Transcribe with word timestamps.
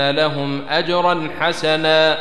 لهم 0.00 0.60
اجرا 0.68 1.28
حسنا 1.38 2.18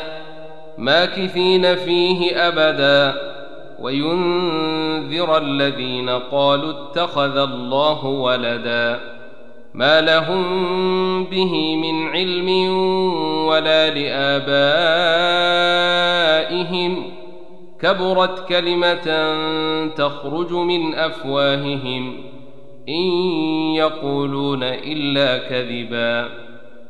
ماكثين 0.78 1.76
فيه 1.76 2.48
ابدا. 2.48 3.16
وينذر 3.80 5.38
الذين 5.38 6.10
قالوا 6.10 6.72
اتخذ 6.72 7.38
الله 7.38 8.06
ولدا. 8.06 9.00
ما 9.74 10.02
لهم 10.02 11.24
به 11.24 11.76
من 11.76 12.08
علم 12.08 12.50
ولا 13.48 13.90
لآبائهم. 13.90 14.32
كبرت 17.82 18.48
كلمة 18.48 19.36
تخرج 19.88 20.54
من 20.54 20.96
أفواههم. 20.96 22.18
إن 22.90 23.04
يقولون 23.76 24.64
إلا 24.64 25.38
كذبا. 25.38 26.45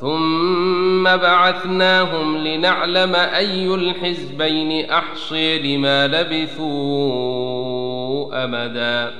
ثم 0.00 1.04
بعثناهم 1.04 2.36
لنعلم 2.36 3.14
أي 3.14 3.74
الحزبين 3.74 4.90
أحصي 4.90 5.58
لما 5.58 6.06
لبثوا 6.06 6.66
أمدا. 8.44 9.12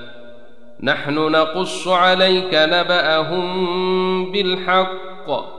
نحن 0.82 1.14
نقص 1.14 1.88
عليك 1.88 2.50
نبأهم 2.54 4.32
بالحق. 4.32 5.56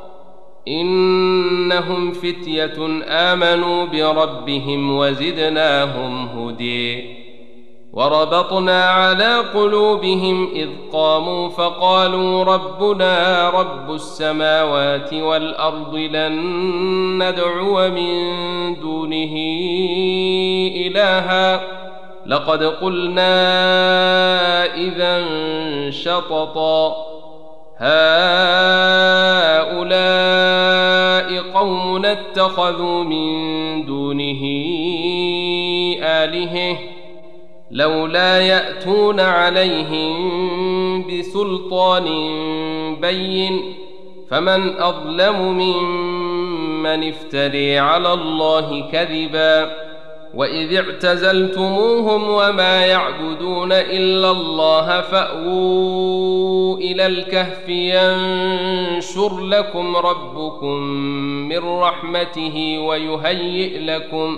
إنهم 0.67 2.11
فتية 2.11 3.03
آمنوا 3.07 3.85
بربهم 3.85 4.97
وزدناهم 4.97 6.27
هدي 6.27 7.26
وربطنا 7.97 8.83
على 8.83 9.37
قلوبهم 9.53 10.49
إذ 10.55 10.69
قاموا 10.93 11.49
فقالوا 11.49 12.43
ربنا 12.43 13.49
رب 13.49 13.93
السماوات 13.93 15.13
والأرض 15.13 15.95
لن 15.95 16.33
ندعو 17.23 17.89
من 17.89 18.29
دونه 18.75 19.33
إلها. 20.87 21.61
لقد 22.25 22.63
قلنا 22.63 23.35
إذا 24.75 25.25
شططا. 25.89 26.95
هؤلاء 27.77 28.21
قوم 31.53 32.05
اتخذوا 32.05 33.03
من 33.03 33.85
دونه 33.85 34.41
آلهة. 36.01 36.96
لولا 37.71 38.41
يأتون 38.41 39.19
عليهم 39.19 41.07
بسلطان 41.07 42.05
بين 43.01 43.73
فمن 44.29 44.79
أظلم 44.79 45.41
ممن 45.41 47.09
افتري 47.09 47.79
على 47.79 48.13
الله 48.13 48.91
كذبا 48.91 49.71
وإذ 50.33 50.75
اعتزلتموهم 50.75 52.29
وما 52.29 52.85
يعبدون 52.85 53.71
إلا 53.71 54.31
الله 54.31 55.01
فأووا 55.01 56.77
إلى 56.77 57.05
الكهف 57.05 57.69
ينشر 57.69 59.39
لكم 59.39 59.95
ربكم 59.95 60.77
من 61.49 61.59
رحمته 61.79 62.79
ويهيئ 62.79 63.79
لكم 63.79 64.37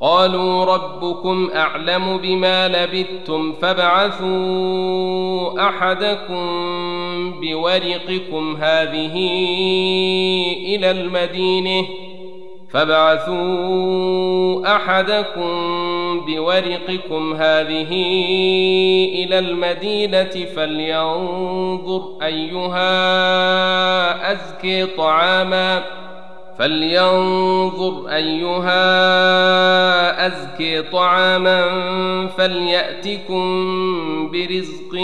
قالوا 0.00 0.64
ربكم 0.64 1.50
أعلم 1.54 2.16
بما 2.18 2.68
لبثتم 2.68 3.52
فابعثوا 3.52 4.28
أحدكم 5.68 6.44
بورقكم 7.40 8.56
هذه 8.56 9.14
إلى 10.74 10.90
المدينة 10.90 11.86
فابعثوا 12.70 14.76
أحدكم 14.76 15.50
بورقكم 16.26 17.34
هذه 17.34 17.92
إلى 19.14 19.38
المدينة 19.38 20.44
فلينظر 20.56 22.02
أيها 22.22 22.92
ازكي 24.32 24.86
طعاما 24.86 25.84
فلينظر 26.58 28.08
أيها 28.08 28.76
أزكي 30.26 30.82
طعاما 30.82 31.66
فليأتكم 32.26 33.42
برزق 34.32 34.94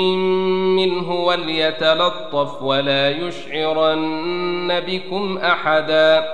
منه 0.79 1.25
وليتلطف 1.25 2.63
ولا 2.63 3.11
يشعرن 3.11 4.81
بكم 4.81 5.39
أحدا. 5.39 6.25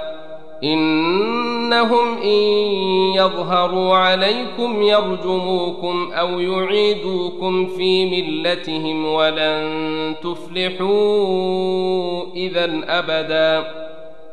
إنهم 0.64 2.18
إن 2.22 2.38
يظهروا 3.14 3.96
عليكم 3.96 4.82
يرجموكم 4.82 6.12
أو 6.12 6.40
يعيدوكم 6.40 7.66
في 7.66 8.06
ملتهم 8.06 9.06
ولن 9.06 10.14
تفلحوا 10.22 12.24
إذا 12.34 12.70
أبدا. 12.84 13.79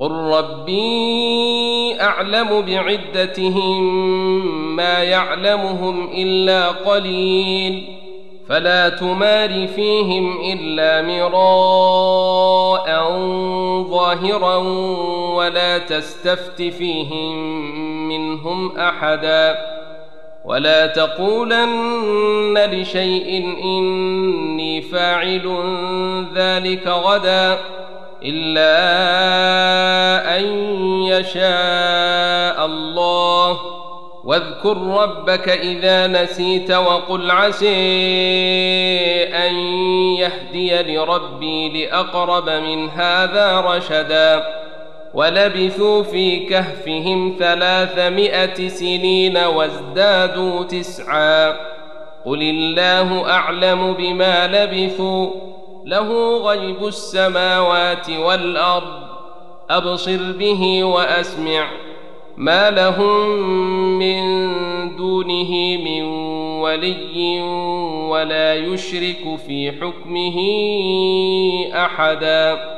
قل 0.00 0.10
ربي 0.10 2.00
اعلم 2.00 2.62
بعدتهم 2.62 3.96
ما 4.76 5.02
يعلمهم 5.02 6.08
الا 6.14 6.68
قليل 6.68 7.98
فلا 8.48 8.88
تمار 8.88 9.66
فيهم 9.66 10.38
الا 10.52 11.02
مراء 11.02 12.88
ظاهرا 13.90 14.56
ولا 15.34 15.78
تستفت 15.78 16.62
فيهم 16.62 17.38
منهم 18.08 18.76
احدا 18.76 19.58
ولا 20.44 20.86
تقولن 20.86 22.58
لشيء 22.72 23.56
اني 23.64 24.82
فاعل 24.82 25.58
ذلك 26.34 26.86
غدا 26.86 27.58
إلا 28.22 28.78
أن 30.38 30.44
يشاء 31.04 32.66
الله. 32.66 33.58
واذكر 34.24 34.76
ربك 34.76 35.48
إذا 35.48 36.06
نسيت 36.06 36.70
وقل 36.70 37.30
عسي 37.30 37.68
أن 39.24 39.54
يهدي 40.14 40.96
لربي 40.96 41.84
لأقرب 41.84 42.50
من 42.50 42.88
هذا 42.88 43.60
رشدا. 43.60 44.44
ولبثوا 45.14 46.02
في 46.02 46.36
كهفهم 46.36 47.36
ثلاثمائة 47.38 48.68
سنين 48.68 49.36
وازدادوا 49.36 50.64
تسعا. 50.64 51.50
قل 52.24 52.42
الله 52.42 53.30
أعلم 53.30 53.92
بما 53.92 54.46
لبثوا. 54.46 55.30
له 55.88 56.36
غيب 56.36 56.86
السماوات 56.86 58.10
والأرض. 58.10 59.08
أبصر 59.70 60.32
به 60.32 60.84
وأسمع. 60.84 61.68
ما 62.36 62.70
لهم 62.70 63.28
من 63.98 64.22
دونه 64.96 65.50
من 65.84 66.02
ولي 66.60 67.40
ولا 68.08 68.54
يشرك 68.54 69.38
في 69.46 69.72
حكمه 69.72 70.38
أحدا. 71.84 72.77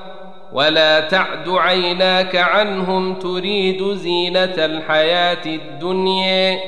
ولا 0.53 0.99
تعد 0.99 1.49
عيناك 1.49 2.35
عنهم 2.35 3.13
تريد 3.13 3.83
زينة 3.93 4.55
الحياة 4.57 5.45
الدنيا 5.45 6.59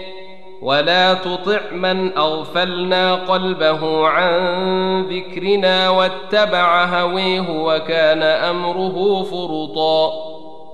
ولا 0.62 1.14
تطع 1.14 1.60
من 1.72 2.18
أغفلنا 2.18 3.16
قلبه 3.16 4.08
عن 4.08 5.02
ذكرنا 5.02 5.90
واتبع 5.90 6.86
هويه 6.86 7.50
وكان 7.50 8.24
أمره 8.24 9.24
فرطا 9.24 10.14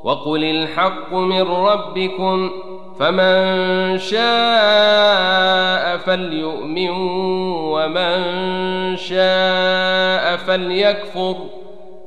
وقل 0.03 0.43
الحق 0.43 1.13
من 1.13 1.41
ربكم 1.41 2.51
فمن 2.99 3.97
شاء 3.99 5.97
فليؤمن 5.97 6.89
ومن 7.69 8.17
شاء 8.97 10.37
فليكفر 10.37 11.35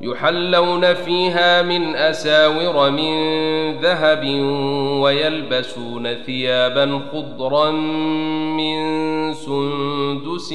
يحلون 0.00 0.94
فيها 0.94 1.62
من 1.62 1.96
أساور 1.96 2.90
من 2.90 3.16
ذهب 3.80 4.24
ويلبسون 5.02 6.14
ثيابا 6.14 7.00
خضرا 7.12 7.70
من 7.70 8.76
سندس 9.34 10.52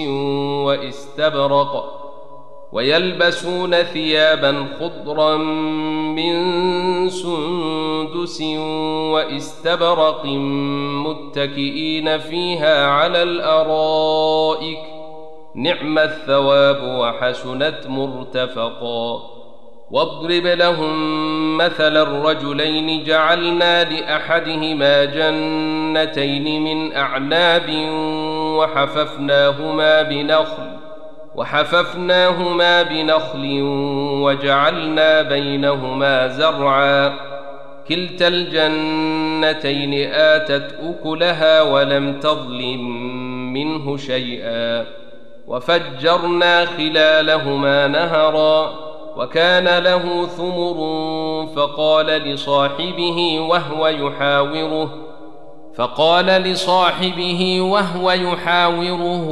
واستبرق 0.65 2.01
ويلبسون 2.71 3.83
ثيابا 3.83 4.65
خضرا 4.79 5.37
من 6.17 6.39
سندس 7.09 8.41
واستبرق 9.11 10.25
متكئين 11.05 12.17
فيها 12.17 12.85
على 12.87 13.23
الأرائك 13.23 14.90
نعم 15.55 15.99
الثواب 15.99 16.83
وحسنت 16.83 17.87
مرتفقا. 17.87 19.21
واضرب 19.91 20.45
لهم 20.45 21.57
مثل 21.57 21.97
الرجلين 21.97 23.03
جعلنا 23.03 23.83
لأحدهما 23.83 25.05
جنتين 25.05 26.63
من 26.63 26.95
أعناب 26.95 27.69
وحففناهما 28.57 30.01
بنخل 30.01 30.77
وحففناهما 31.35 32.83
بنخل 32.83 33.61
وجعلنا 34.23 35.21
بينهما 35.21 36.27
زرعا. 36.27 37.13
كلتا 37.87 38.27
الجنتين 38.27 40.11
آتت 40.13 40.75
أكلها 40.83 41.61
ولم 41.61 42.19
تظلم 42.19 43.13
منه 43.53 43.97
شيئا. 43.97 45.00
وفجرنا 45.47 46.65
خلالهما 46.65 47.87
نهرا 47.87 48.71
وكان 49.17 49.83
له 49.83 50.25
ثمر 50.27 50.77
فقال 51.55 52.05
لصاحبه 52.05 53.39
وهو 53.49 53.87
يحاوره 53.87 54.89
فقال 55.75 56.25
لصاحبه 56.25 57.61
وهو 57.61 58.11
يحاوره 58.11 59.27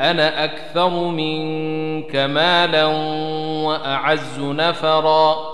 أنا 0.00 0.44
أكثر 0.44 0.88
منك 0.90 2.16
مالا 2.16 2.84
وأعز 3.64 4.40
نفرا 4.40 5.53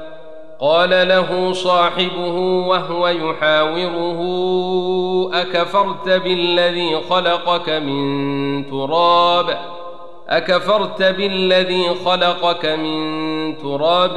قال 0.61 0.89
له 0.89 1.53
صاحبه 1.53 2.35
وهو 2.67 3.07
يحاوره 3.07 4.19
أكفرت 5.33 6.09
بالذي 6.09 6.97
خلقك 7.09 7.69
من 7.69 8.65
تراب؟ 8.69 9.57
أكفرت 10.29 11.03
بالذي 11.03 11.89
خلقك 12.05 12.65
من 12.65 13.57
تراب 13.57 14.15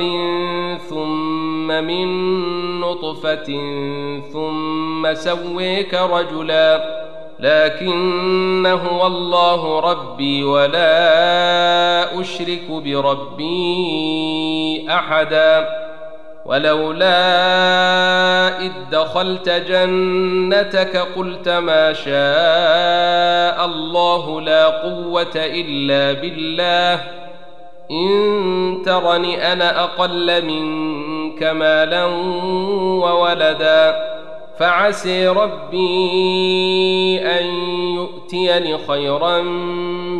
ثم 0.89 1.67
من 1.67 2.07
نطفة 2.81 3.47
ثم 4.33 5.15
سويك 5.15 5.95
رجلا 5.95 7.05
لكن 7.41 8.67
هو 8.67 9.07
الله 9.07 9.81
ربي 9.81 10.45
ولا 10.45 12.21
أشرك 12.21 12.71
بربي 12.71 13.47
أحدا. 14.91 15.85
ولولا 16.47 17.19
إذ 18.61 18.73
دخلت 18.93 19.49
جنتك 19.49 20.97
قلت 21.17 21.49
ما 21.49 21.93
شاء 21.93 23.65
الله 23.65 24.41
لا 24.41 24.67
قوة 24.67 25.33
إلا 25.37 26.21
بالله. 26.21 27.01
إن 27.91 28.83
ترني 28.85 29.53
أنا 29.53 29.85
أقل 29.85 30.45
منك 30.45 31.43
مالا 31.43 32.05
وولدا 33.05 33.97
فعسي 34.59 35.29
ربي 35.29 37.21
أن 37.21 37.47
يؤتيني 37.95 38.79
خيرا 38.79 39.41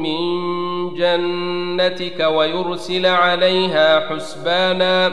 من 0.03 0.25
جنتك 0.95 2.21
ويرسل 2.21 3.07
عليها 3.07 4.09
حسبانا 4.09 5.13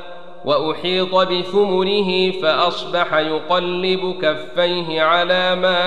وأحيط 0.45 1.15
بثمره 1.15 2.31
فأصبح 2.31 3.13
يقلب 3.13 4.15
كفيه 4.21 5.01
على 5.01 5.55
ما 5.55 5.81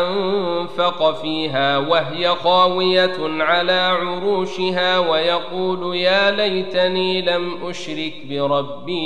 أنفق 0.00 1.20
فيها 1.22 1.78
وهي 1.78 2.28
خاوية 2.28 3.42
على 3.42 3.72
عروشها 3.72 4.98
ويقول 4.98 5.96
يا 5.96 6.30
ليتني 6.30 7.22
لم 7.22 7.58
أشرك 7.68 8.14
بربي 8.28 9.00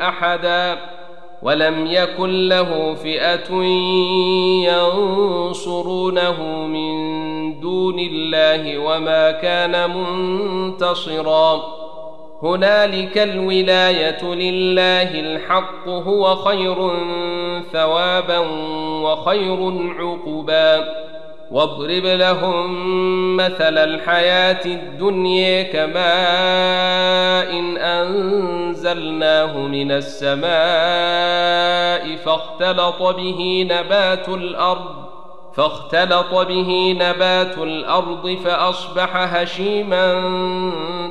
أحدا 0.00 0.78
ولم 1.42 1.86
يكن 1.86 2.48
له 2.48 2.94
فئة 2.94 3.54
ينصرونه 4.66 6.42
من 6.66 7.60
دون 7.60 7.98
الله 7.98 8.78
وما 8.78 9.30
كان 9.30 9.90
منتصرا. 9.96 11.77
هنالك 12.42 13.18
الولاية 13.18 14.24
لله 14.24 15.20
الحق 15.20 15.88
هو 15.88 16.36
خير 16.36 16.90
ثوابا 17.72 18.38
وخير 19.02 19.72
عقبا. 19.98 20.94
واضرب 21.50 22.04
لهم 22.04 23.36
مثل 23.36 23.78
الحياة 23.78 24.64
الدنيا 24.66 25.62
كماء 25.62 27.58
إن 27.58 27.76
أنزلناه 27.76 29.58
من 29.58 29.92
السماء 29.92 30.48
فاختلط 32.16 33.02
به 33.02 33.68
نبات 33.70 34.28
الأرض. 34.28 35.07
فاختلط 35.58 36.34
به 36.34 36.96
نبات 37.00 37.58
الأرض 37.58 38.36
فأصبح 38.44 39.16
هشيما 39.16 40.22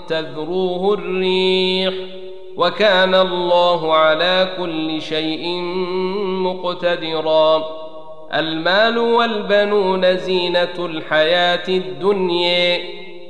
تذروه 0.07 0.93
الريح 0.93 1.93
وكان 2.57 3.15
الله 3.15 3.93
على 3.93 4.49
كل 4.57 5.01
شيء 5.01 5.61
مقتدرا. 6.43 7.63
المال 8.33 8.97
والبنون 8.97 10.17
زينة 10.17 10.75
الحياة 10.79 11.67
الدنيا 11.67 12.79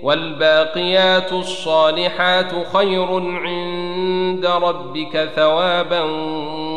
والباقيات 0.03 1.33
الصالحات 1.33 2.51
خير 2.73 3.07
عند 3.21 4.45
ربك 4.45 5.29
ثوابا 5.35 6.01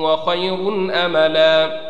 وخير 0.03 0.69
أملا. 1.05 1.90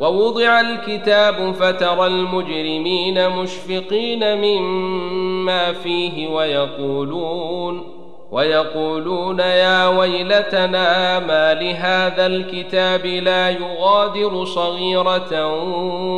ووضع 0.00 0.60
الكتاب 0.60 1.52
فترى 1.52 2.06
المجرمين 2.06 3.28
مشفقين 3.30 4.36
مما 4.36 5.72
فيه 5.72 6.28
ويقولون 6.28 8.00
ويقولون 8.30 9.38
يا 9.38 9.88
ويلتنا 9.88 11.18
ما 11.18 11.54
لهذا 11.54 12.26
الكتاب 12.26 13.06
لا 13.06 13.50
يغادر 13.50 14.44
صغيرة 14.44 15.54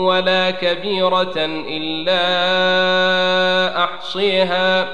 ولا 0.05 0.51
كبيرة 0.51 1.35
إلا 1.69 2.25
أحصيها 3.85 4.89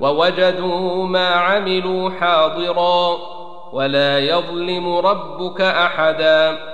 ووجدوا 0.00 1.06
ما 1.06 1.28
عملوا 1.28 2.10
حاضرا 2.10 3.18
ولا 3.72 4.18
يظلم 4.18 4.96
ربك 4.96 5.60
أحداً 5.60 6.73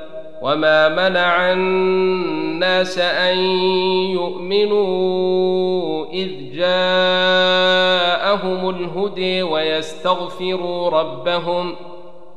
وما 0.41 0.89
منع 0.89 1.51
الناس 1.51 2.99
ان 2.99 3.37
يؤمنوا 4.17 6.05
اذ 6.05 6.29
جاءهم 6.55 7.89
الهدي 8.69 9.43
ويستغفروا 9.43 10.89
ربهم 10.89 11.75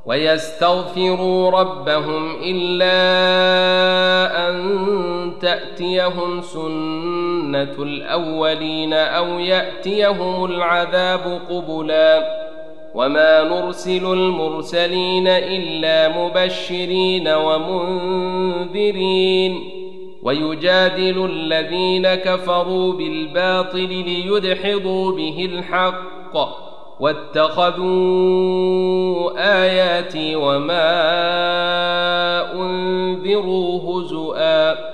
ويستغفروا 0.06 1.50
ربهم 1.50 2.36
الا 2.42 2.94
ان 4.48 5.32
تاتيهم 5.40 6.40
سنه 6.40 7.82
الاولين 7.82 8.92
أو 8.92 9.38
ياتيهم 9.38 10.44
العذاب 10.44 11.40
قبلا 11.50 12.44
وما 12.94 13.42
نرسل 13.42 14.12
المرسلين 14.12 15.28
إلا 15.28 16.18
مبشرين 16.18 17.28
ومنذرين 17.28 19.04
ويجادل 20.22 21.30
الذين 21.30 22.14
كفروا 22.14 22.92
بالباطل 22.92 23.88
ليدحضوا 23.88 25.12
به 25.12 25.48
الحق 25.52 26.36
واتخذوا 27.00 27.84
آياتي 29.62 30.36
وما 30.36 30.92
أنذروا 32.52 33.80
هزؤا 33.80 34.93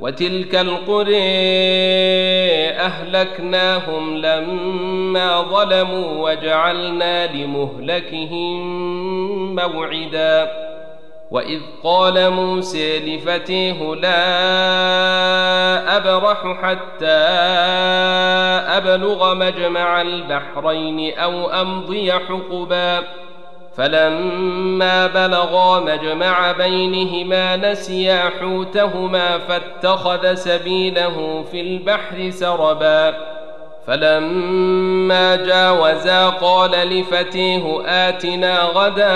وتلك 0.00 0.54
القرى 0.54 1.22
أهلكناهم 2.68 4.16
لما 4.16 5.42
ظلموا 5.42 6.30
وجعلنا 6.30 7.26
لمهلكهم 7.32 8.56
موعدا. 9.54 10.50
وإذ 11.30 11.60
قال 11.84 12.30
موسى 12.30 13.16
لفتيه 13.16 13.94
لا 13.94 14.26
أبرح 15.96 16.62
حتى 16.62 17.06
أبلغ 18.76 19.34
مجمع 19.34 20.00
البحرين 20.02 21.18
أو 21.18 21.50
أمضي 21.50 22.12
حقبا. 22.12 23.02
فلما 23.76 25.06
بلغا 25.06 25.80
مجمع 25.80 26.52
بينهما 26.52 27.56
نسيا 27.56 28.30
حوتهما 28.40 29.38
فاتخذ 29.38 30.34
سبيله 30.34 31.44
في 31.50 31.60
البحر 31.60 32.30
سربا. 32.30 33.14
فلما 33.86 35.36
جاوزا 35.36 36.28
قال 36.28 36.70
لفتيه 36.70 37.82
آتنا 37.86 38.62
غداءنا 38.62 39.08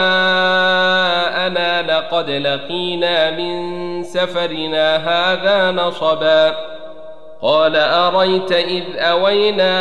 لقد 1.82 2.30
لقينا 2.30 3.30
من 3.30 4.02
سفرنا 4.02 4.96
هذا 4.96 5.70
نصبا. 5.70 6.77
قال 7.42 7.76
أريت 7.76 8.52
إذ 8.52 8.84
أوينا 8.96 9.78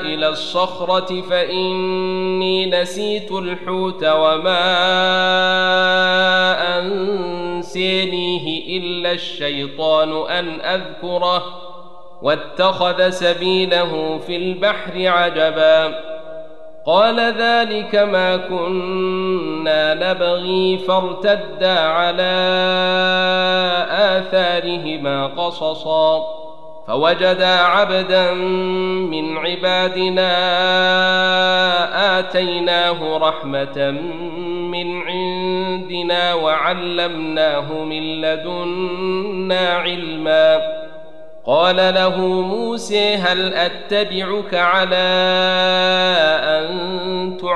إلى 0.00 0.28
الصخرة 0.28 1.20
فإني 1.20 2.70
نسيت 2.70 3.32
الحوت 3.32 4.04
وما 4.04 4.64
أنسينيه 6.78 8.78
إلا 8.78 9.12
الشيطان 9.12 10.30
أن 10.30 10.60
أذكره 10.60 11.44
واتخذ 12.22 13.10
سبيله 13.10 14.18
في 14.26 14.36
البحر 14.36 15.08
عجبا 15.08 15.94
قال 16.86 17.20
ذلك 17.20 17.94
ما 17.94 18.36
كنا 18.36 19.94
نبغي 19.94 20.78
فارتدا 20.78 21.78
على 21.80 22.34
آثارهما 23.90 25.26
قصصا. 25.26 26.22
فوجدا 26.86 27.56
عبدا 27.60 28.34
من 29.10 29.38
عبادنا 29.38 30.30
آتيناه 32.18 33.18
رحمة 33.18 33.90
من 34.70 35.02
عندنا 35.02 36.34
وعلمناه 36.34 37.72
من 37.72 38.20
لدنا 38.20 39.68
علما. 39.68 40.84
قال 41.46 41.76
له 41.76 42.20
موسى 42.26 43.14
هل 43.14 43.54
أتبعك 43.54 44.54
على 44.54 45.04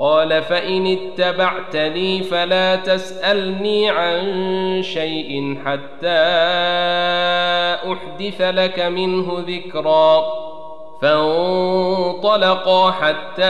قال 0.00 0.42
فإن 0.42 0.86
اتبعتني 0.86 2.22
فلا 2.22 2.76
تسألني 2.76 3.90
عن 3.90 4.82
شيء 4.82 5.58
حتى 5.64 6.08
أحدث 7.92 8.40
لك 8.40 8.80
منه 8.80 9.44
ذكرا. 9.48 10.24
فانطلقا 11.02 12.90
حتى 12.90 13.44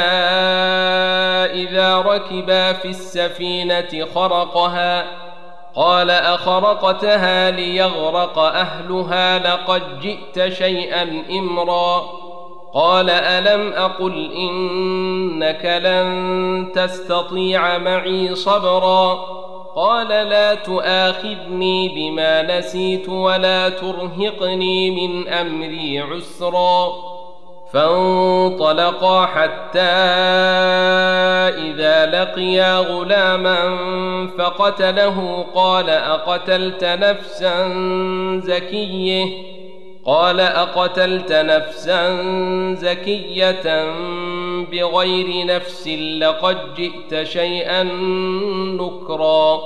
إذا 1.55 1.99
ركبا 1.99 2.73
في 2.73 2.89
السفينة 2.89 4.07
خرقها. 4.15 5.07
قال 5.75 6.11
أخرقتها 6.11 7.51
ليغرق 7.51 8.39
أهلها 8.39 9.39
لقد 9.39 9.83
جئت 10.01 10.53
شيئا 10.53 11.23
إمرا. 11.31 12.20
قال 12.75 13.11
ألم 13.11 13.73
أقل 13.73 14.33
إنك 14.33 15.81
لن 15.85 16.73
تستطيع 16.75 17.79
معي 17.79 18.35
صبرا 18.35 19.15
قال 19.77 20.09
لا 20.09 20.55
تؤاخذني 20.55 21.89
بما 21.89 22.59
نسيت 22.59 23.09
ولا 23.09 23.69
ترهقني 23.69 24.91
من 24.91 25.29
أمري 25.29 26.01
عسرا 26.01 26.93
فانطلقا 27.73 29.27
حتى 29.27 29.81
إذا 31.59 32.07
لقيا 32.07 32.79
غلاما 32.79 33.77
فقتله 34.39 35.47
قال 35.55 35.91
أقتلت 35.91 36.85
نفسا 36.85 37.69
زكية 38.45 39.25
قال 40.07 40.41
أقتلت 40.41 41.33
نفسا 41.33 42.23
زكية 42.75 43.85
بغير 44.73 45.47
نفس 45.47 45.89
لقد 46.21 46.75
جئت 46.75 47.27
شيئا 47.27 47.83
نكرا. 48.81 49.61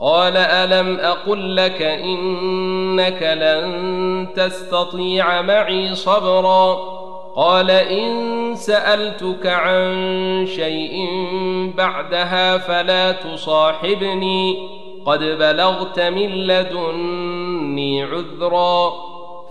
قال 0.00 0.36
ألم 0.36 0.96
أقل 1.00 1.56
لك 1.56 1.82
إنك 1.82 3.22
لن 3.22 4.28
تستطيع 4.36 5.42
معي 5.42 5.94
صبرا؟ 5.94 6.74
قال 7.36 7.70
إن 7.70 8.54
سألتك 8.54 9.46
عن 9.46 10.46
شيء 10.56 11.08
بعدها 11.76 12.58
فلا 12.58 13.12
تصاحبني. 13.12 14.68
قد 15.06 15.18
بلغت 15.18 16.00
من 16.00 16.30
لدني 16.30 18.02
عذرا. 18.02 19.05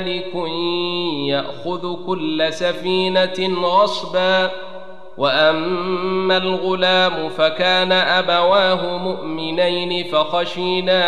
ملك 0.00 0.34
يأخذ 1.28 2.06
كل 2.06 2.52
سفينة 2.52 3.60
غصبا 3.62 4.50
وأما 5.18 6.36
الغلام 6.36 7.28
فكان 7.28 7.92
أبواه 7.92 8.96
مؤمنين 8.98 10.04
فخشينا 10.04 11.00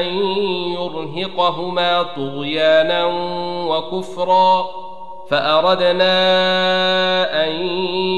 أن 0.00 0.06
يرهقهما 0.72 2.02
طغيانا 2.02 3.04
وكفرا 3.68 4.66
فأردنا 5.30 6.14
أن 7.44 7.50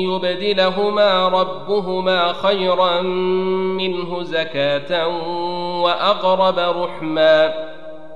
يبدلهما 0.02 1.28
ربهما 1.28 2.32
خيرا 2.32 3.00
منه 3.80 4.22
زكاة 4.22 5.08
وأقرب 5.82 6.58
رحما. 6.58 7.54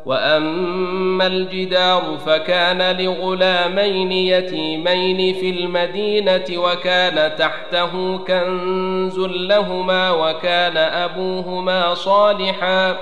وأما 0.06 1.26
الجدار 1.26 2.02
فكان 2.26 2.96
لغلامين 3.00 4.12
يتيمين 4.12 5.34
في 5.34 5.50
المدينة 5.50 6.44
وكان 6.56 7.36
تحته 7.36 8.18
كنز 8.18 9.18
لهما 9.18 10.10
وكان 10.10 10.76
أبوهما 10.76 11.94
صالحا 11.94 12.96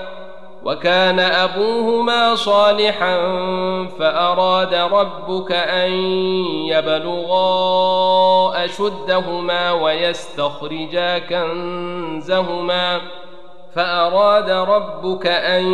وكان 0.65 1.19
أبوهما 1.19 2.35
صالحا 2.35 3.17
فأراد 3.99 4.73
ربك 4.73 5.51
أن 5.51 5.91
يبلغا 6.67 8.65
أشدهما 8.65 9.71
ويستخرجا 9.71 11.19
كنزهما 11.19 13.01
فأراد 13.75 14.49
ربك 14.49 15.27
أن 15.27 15.65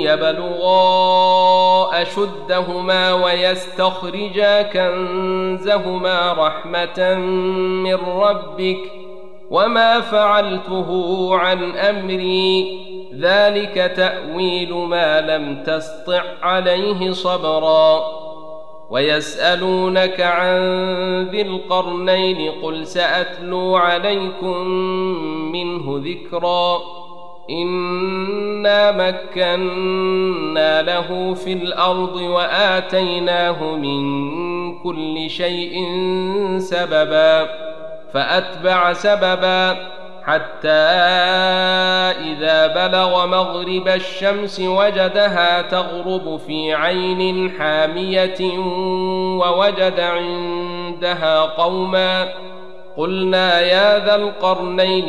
يبلغا 0.00 2.02
أشدهما 2.02 3.12
ويستخرجا 3.12 4.62
كنزهما 4.62 6.32
رحمة 6.32 7.14
من 7.84 7.94
ربك 7.94 8.92
وما 9.50 10.00
فعلته 10.00 11.28
عن 11.36 11.76
أمري 11.76 12.86
ذلك 13.20 13.92
تأويل 13.96 14.74
ما 14.74 15.20
لم 15.20 15.62
تسطع 15.62 16.22
عليه 16.42 17.12
صبرا 17.12 18.00
ويسألونك 18.90 20.20
عن 20.20 20.58
ذي 21.30 21.42
القرنين 21.42 22.52
قل 22.62 22.86
سأتلو 22.86 23.76
عليكم 23.76 24.56
منه 25.52 26.02
ذكرا 26.04 26.95
انا 27.50 28.92
مكنا 28.92 30.82
له 30.82 31.34
في 31.34 31.52
الأرض 31.52 32.16
واتيناه 32.16 33.76
من 33.76 34.78
كل 34.78 35.30
شيء 35.30 35.84
سببا 36.58 37.48
فاتبع 38.12 38.92
سببا 38.92 39.76
حتى 40.26 40.68
اذا 42.26 42.66
بلغ 42.66 43.26
مغرب 43.26 43.88
الشمس 43.88 44.60
وجدها 44.60 45.62
تغرب 45.62 46.40
في 46.46 46.74
عين 46.74 47.50
حاميه 47.58 48.58
ووجد 49.38 50.00
عندها 50.00 51.40
قوما 51.40 52.28
قلنا 52.96 53.60
يا 53.60 54.06
ذا 54.06 54.14
القرنين 54.14 55.08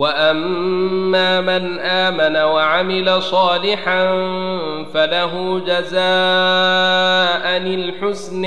واما 0.00 1.40
من 1.40 1.80
امن 1.80 2.36
وعمل 2.36 3.22
صالحا 3.22 4.04
فله 4.94 5.60
جزاء 5.66 6.00
الحسن 7.56 8.46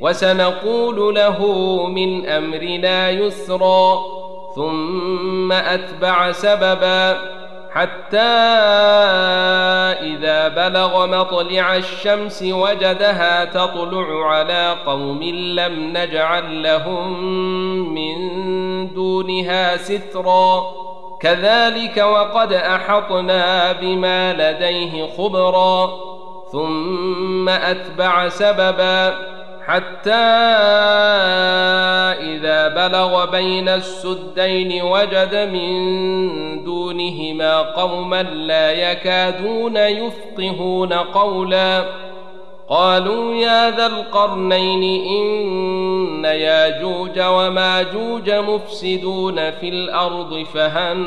وسنقول 0.00 1.14
له 1.14 1.46
من 1.86 2.26
امرنا 2.26 3.10
يسرا 3.10 3.98
ثم 4.56 5.52
اتبع 5.52 6.32
سببا 6.32 7.18
حتى 7.72 8.18
إذا 10.00 10.48
بلغ 10.48 11.06
مطلع 11.06 11.76
الشمس 11.76 12.42
وجدها 12.42 13.44
تطلع 13.44 14.26
على 14.26 14.76
قوم 14.86 15.22
لم 15.22 15.92
نجعل 15.96 16.62
لهم 16.62 17.24
من 17.94 18.59
دونها 18.86 19.76
سترا. 19.76 20.64
كذلك 21.20 21.96
وقد 21.96 22.52
أحطنا 22.52 23.72
بما 23.72 24.32
لديه 24.32 25.06
خبرا. 25.16 25.90
ثم 26.52 27.48
أتبع 27.48 28.28
سببا 28.28 29.14
حتى 29.66 30.10
إذا 32.20 32.68
بلغ 32.68 33.30
بين 33.30 33.68
السدين 33.68 34.82
وجد 34.82 35.34
من 35.52 36.64
دونهما 36.64 37.60
قوما 37.60 38.22
لا 38.22 38.72
يكادون 38.72 39.76
يفقهون 39.76 40.92
قولا. 40.92 41.84
قالوا 42.70 43.34
يا 43.34 43.70
ذا 43.70 43.86
القرنين 43.86 44.82
إن 45.06 46.24
ياجوج 46.24 47.20
وماجوج 47.20 48.30
مفسدون 48.30 49.50
في 49.50 49.68
الأرض 49.68 50.42
فهل 50.54 50.98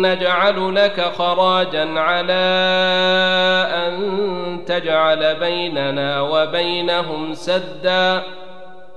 نجعل 0.00 0.74
لك 0.74 1.12
خراجا 1.18 2.00
على 2.00 2.32
أن 3.74 4.64
تجعل 4.66 5.34
بيننا 5.34 6.20
وبينهم 6.20 7.34
سدا 7.34 8.22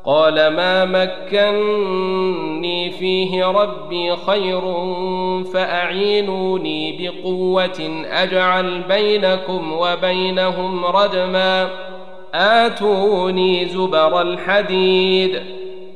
قال 0.05 0.47
ما 0.47 0.85
مكني 0.85 2.91
فيه 2.91 3.45
ربي 3.45 4.15
خير 4.15 4.61
فأعينوني 5.53 6.97
بقوة 6.99 8.03
أجعل 8.11 8.81
بينكم 8.81 9.73
وبينهم 9.73 10.85
ردما. 10.85 11.69
آتوني 12.33 13.65
زبر 13.65 14.21
الحديد 14.21 15.41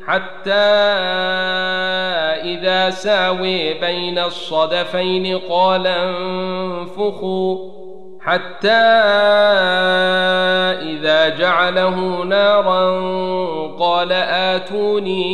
حتى 0.08 0.52
إذا 2.44 2.90
ساوي 2.90 3.74
بين 3.74 4.20
الصدفين 4.20 5.38
قال 5.38 5.88
انفخوا. 5.88 7.77
حتى 8.28 8.70
إذا 10.82 11.30
جعله 11.30 12.24
نارا 12.24 12.90
قال 13.80 14.12
آتوني 14.52 15.26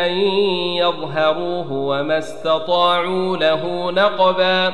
أن 0.05 0.11
يظهروه 0.77 1.71
وما 1.71 2.17
استطاعوا 2.17 3.37
له 3.37 3.91
نقبا 3.91 4.73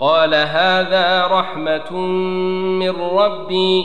قال 0.00 0.34
هذا 0.34 1.26
رحمة 1.26 1.92
من 2.78 2.90
ربي 2.90 3.84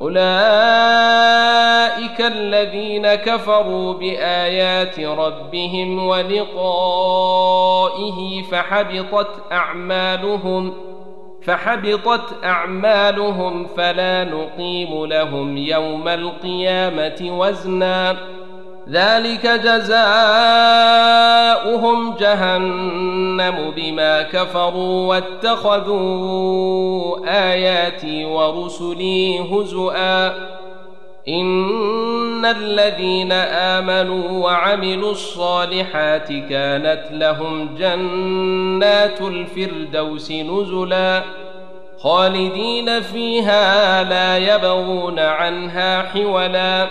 أولئك 0.00 0.26
الذين 2.20 3.14
كفروا 3.14 3.92
بآيات 3.92 5.00
ربهم 5.00 6.06
ولقائه 6.06 6.52
فحبطت 8.42 9.52
أعمالهم 9.52 10.74
فحبطت 11.42 12.44
أعمالهم 12.44 13.66
فلا 13.66 14.24
نقيم 14.24 15.06
لهم 15.06 15.56
يوم 15.56 16.08
القيامة 16.08 17.38
وزنا. 17.38 18.35
ذلك 18.90 19.46
جزاؤهم 19.46 19.96
جهنم 22.20 23.72
بما 23.76 24.22
كفروا 24.22 25.08
واتخذوا 25.08 26.36
آياتي 27.26 28.24
ورسلي 28.24 29.40
هزؤا. 29.40 30.28
إن 31.28 32.44
الذين 32.44 33.32
آمنوا 33.32 34.44
وعملوا 34.44 35.10
الصالحات 35.10 36.28
كانت 36.28 37.02
لهم 37.10 37.76
جنات 37.78 39.20
الفردوس 39.20 40.30
نزلا. 40.30 41.22
خالدين 41.98 43.00
فيها 43.00 44.02
لا 44.04 44.38
يبغون 44.38 45.18
عنها 45.18 46.02
حولا. 46.02 46.86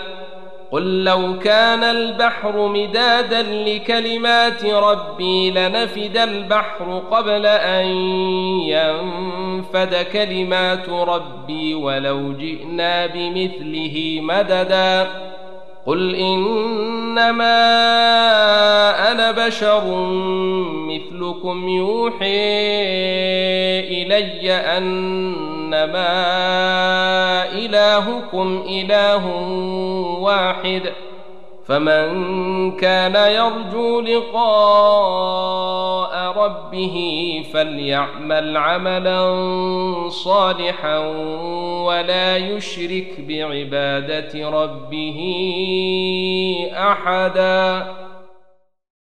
قل 0.72 1.04
لو 1.04 1.38
كان 1.38 1.84
البحر 1.84 2.68
مدادا 2.68 3.42
لكلمات 3.42 4.64
ربي 4.64 5.50
لنفد 5.50 6.16
البحر 6.16 7.02
قبل 7.10 7.46
أن 7.46 7.86
ينفد 8.66 9.94
كلمات 10.12 10.88
ربي 10.88 11.74
ولو 11.74 12.32
جئنا 12.32 13.06
بمثله 13.06 14.18
مددا. 14.22 15.06
قل 15.86 16.14
إنما 16.14 17.56
أنا 19.12 19.46
بشر 19.46 19.84
مثلكم 20.88 21.68
يوحي 21.68 22.26
إلي 23.80 24.52
إنما 25.84 27.52
إلهكم 27.52 28.64
إله 28.68 29.26
واحد 30.20 30.82
فمن 31.66 32.76
كان 32.76 33.14
يرجو 33.14 34.00
لقاء 34.00 35.32
ربه 36.44 36.96
فليعمل 37.52 38.56
عملا 38.56 39.40
صالحا 40.08 40.98
ولا 41.86 42.36
يشرك 42.36 43.20
بعبادة 43.28 44.50
ربه 44.50 45.18
أحدا 46.76 47.86